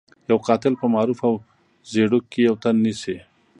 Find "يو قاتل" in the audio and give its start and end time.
0.29-0.73